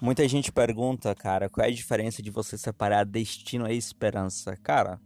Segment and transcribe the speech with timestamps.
[0.00, 4.54] Muita gente pergunta, cara, qual é a diferença de você separar destino e esperança?
[4.54, 5.00] Cara,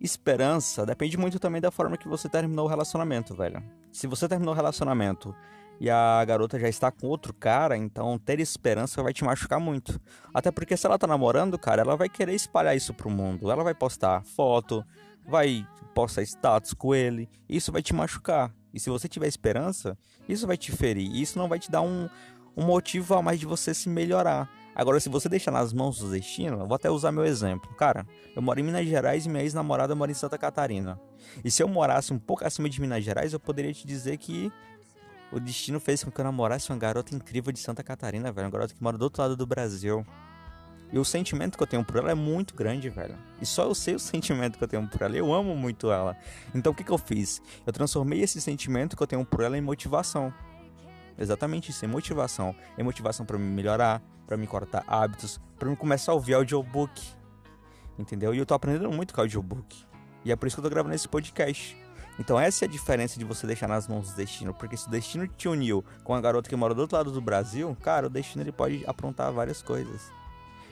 [0.00, 3.60] esperança depende muito também da forma que você terminou o relacionamento, velho.
[3.90, 5.34] Se você terminou o relacionamento
[5.80, 10.00] e a garota já está com outro cara, então ter esperança vai te machucar muito.
[10.32, 13.50] Até porque se ela tá namorando, cara, ela vai querer espalhar isso pro mundo.
[13.50, 14.86] Ela vai postar foto,
[15.26, 18.54] vai postar status com ele, isso vai te machucar.
[18.72, 19.96] E se você tiver esperança,
[20.28, 21.10] isso vai te ferir.
[21.10, 22.10] Isso não vai te dar um,
[22.56, 24.48] um motivo a mais de você se melhorar.
[24.74, 27.74] Agora, se você deixar nas mãos do destino, eu vou até usar meu exemplo.
[27.76, 31.00] Cara, eu moro em Minas Gerais e minha ex-namorada mora em Santa Catarina.
[31.44, 34.52] E se eu morasse um pouco acima de Minas Gerais, eu poderia te dizer que
[35.32, 38.46] o destino fez com que eu namorasse uma garota incrível de Santa Catarina, velho.
[38.46, 40.06] Uma garota que mora do outro lado do Brasil.
[40.92, 43.16] E o sentimento que eu tenho por ela é muito grande, velho.
[43.40, 45.16] E só eu sei o sentimento que eu tenho por ela.
[45.16, 46.16] Eu amo muito ela.
[46.54, 47.42] Então o que, que eu fiz?
[47.66, 50.32] Eu transformei esse sentimento que eu tenho por ela em motivação.
[51.18, 52.54] Exatamente isso, é motivação.
[52.76, 57.02] É motivação para me melhorar, para me cortar hábitos, para me começar a ouvir audiobook.
[57.98, 58.34] Entendeu?
[58.34, 59.84] E eu tô aprendendo muito com audiobook.
[60.24, 61.76] E é por isso que eu tô gravando esse podcast.
[62.18, 64.90] Então essa é a diferença de você deixar nas mãos do destino, porque se o
[64.90, 68.10] destino te uniu com a garota que mora do outro lado do Brasil, cara, o
[68.10, 70.10] destino ele pode aprontar várias coisas.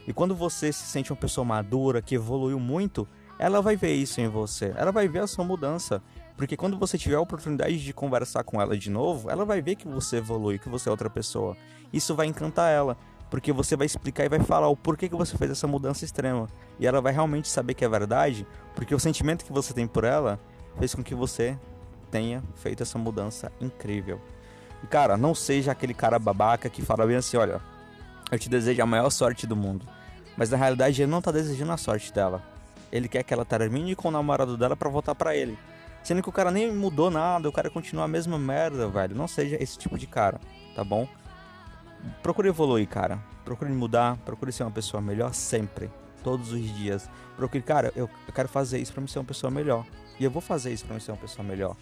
[0.06, 3.06] E quando você se sente uma pessoa madura, que evoluiu muito,
[3.38, 4.72] ela vai ver isso em você.
[4.76, 6.02] Ela vai ver a sua mudança.
[6.36, 9.76] Porque quando você tiver a oportunidade de conversar com ela de novo, ela vai ver
[9.76, 11.56] que você evolui, que você é outra pessoa.
[11.92, 12.96] Isso vai encantar ela,
[13.30, 16.48] porque você vai explicar e vai falar o porquê que você fez essa mudança extrema.
[16.78, 20.02] E ela vai realmente saber que é verdade, porque o sentimento que você tem por
[20.02, 20.40] ela
[20.78, 21.56] fez com que você
[22.10, 24.20] tenha feito essa mudança incrível.
[24.82, 27.60] E cara, não seja aquele cara babaca que fala bem assim, olha,
[28.30, 29.86] eu te desejo a maior sorte do mundo.
[30.36, 32.42] Mas na realidade ele não tá desejando a sorte dela.
[32.90, 35.56] Ele quer que ela termine com o namorado dela para voltar para ele.
[36.04, 39.16] Sendo que o cara nem mudou nada, o cara continua a mesma merda, velho.
[39.16, 40.38] Não seja esse tipo de cara,
[40.76, 41.08] tá bom?
[42.22, 43.18] Procure evoluir, cara.
[43.42, 45.90] Procure mudar, procure ser uma pessoa melhor sempre.
[46.22, 47.08] Todos os dias.
[47.36, 49.86] Procure, cara, eu, quero fazer isso pra me ser uma pessoa melhor.
[50.20, 51.74] E eu vou fazer isso pra me ser uma pessoa melhor.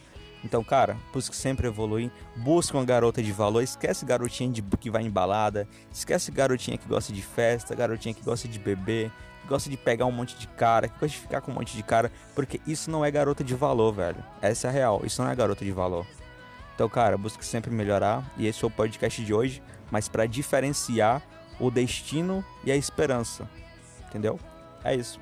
[0.45, 2.11] Então, cara, busque sempre evoluir.
[2.37, 3.63] Busque uma garota de valor.
[3.63, 5.69] Esquece garotinha de, que vai em balada.
[5.93, 7.75] Esquece garotinha que gosta de festa.
[7.75, 9.11] Garotinha que gosta de beber
[9.43, 11.77] que gosta de pegar um monte de cara, que gosta de ficar com um monte
[11.77, 14.25] de cara, porque isso não é garota de valor, velho.
[14.41, 16.07] Essa é a real, isso não é garota de valor.
[16.75, 21.23] Então, cara, busque sempre melhorar e esse é o podcast de hoje, mas para diferenciar
[21.61, 23.49] o destino e a esperança.
[24.09, 24.39] Entendeu?
[24.85, 25.19] É isso.